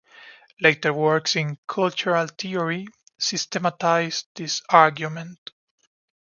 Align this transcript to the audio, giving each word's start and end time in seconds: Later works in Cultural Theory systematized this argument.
Later 0.59 0.91
works 0.93 1.35
in 1.35 1.59
Cultural 1.67 2.25
Theory 2.25 2.87
systematized 3.19 4.25
this 4.33 4.63
argument. 4.67 5.51